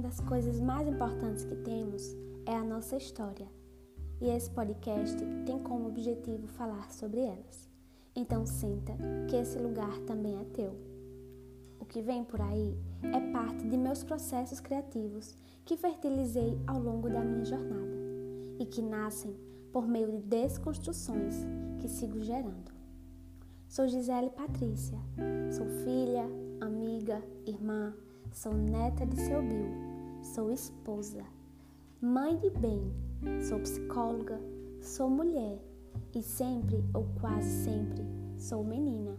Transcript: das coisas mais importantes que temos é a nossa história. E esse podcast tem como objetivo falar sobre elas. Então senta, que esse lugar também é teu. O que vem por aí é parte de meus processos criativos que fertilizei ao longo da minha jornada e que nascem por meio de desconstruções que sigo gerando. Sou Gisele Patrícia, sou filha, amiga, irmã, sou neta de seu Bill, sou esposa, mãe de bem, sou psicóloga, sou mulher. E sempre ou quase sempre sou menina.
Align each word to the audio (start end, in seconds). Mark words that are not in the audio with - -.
das 0.00 0.20
coisas 0.20 0.60
mais 0.60 0.86
importantes 0.86 1.44
que 1.44 1.56
temos 1.56 2.16
é 2.44 2.54
a 2.54 2.64
nossa 2.64 2.96
história. 2.96 3.46
E 4.20 4.28
esse 4.28 4.50
podcast 4.50 5.16
tem 5.44 5.58
como 5.58 5.88
objetivo 5.88 6.46
falar 6.46 6.90
sobre 6.90 7.20
elas. 7.20 7.68
Então 8.14 8.46
senta, 8.46 8.92
que 9.28 9.36
esse 9.36 9.58
lugar 9.58 9.98
também 10.06 10.40
é 10.40 10.44
teu. 10.44 10.74
O 11.78 11.84
que 11.84 12.00
vem 12.00 12.24
por 12.24 12.40
aí 12.40 12.76
é 13.02 13.20
parte 13.32 13.68
de 13.68 13.76
meus 13.76 14.02
processos 14.02 14.58
criativos 14.58 15.36
que 15.64 15.76
fertilizei 15.76 16.58
ao 16.66 16.80
longo 16.80 17.10
da 17.10 17.20
minha 17.20 17.44
jornada 17.44 17.96
e 18.58 18.64
que 18.64 18.80
nascem 18.80 19.36
por 19.72 19.86
meio 19.86 20.10
de 20.10 20.18
desconstruções 20.22 21.34
que 21.78 21.88
sigo 21.88 22.20
gerando. 22.22 22.72
Sou 23.68 23.86
Gisele 23.86 24.30
Patrícia, 24.30 24.98
sou 25.50 25.66
filha, 25.84 26.24
amiga, 26.60 27.22
irmã, 27.44 27.94
sou 28.32 28.54
neta 28.54 29.04
de 29.04 29.20
seu 29.20 29.42
Bill, 29.42 29.95
sou 30.34 30.50
esposa, 30.50 31.24
mãe 32.00 32.36
de 32.36 32.50
bem, 32.50 32.92
sou 33.48 33.60
psicóloga, 33.60 34.40
sou 34.80 35.08
mulher. 35.08 35.62
E 36.14 36.22
sempre 36.22 36.84
ou 36.92 37.06
quase 37.20 37.64
sempre 37.64 38.04
sou 38.36 38.64
menina. 38.64 39.16